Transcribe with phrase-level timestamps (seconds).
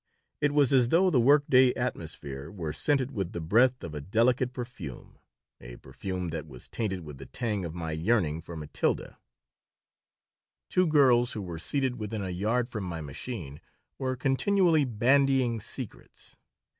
[0.41, 4.51] It was as though the workaday atmosphere were scented with the breath of a delicate
[4.51, 5.19] perfume
[5.59, 9.19] a perfume that was tainted with the tang of my yearning for Matilda
[10.69, 13.61] Two girls who were seated within a yard from my machine
[13.99, 16.35] were continually bandying secrets.